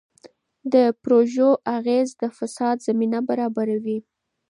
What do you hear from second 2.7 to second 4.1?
زمینه برابروي.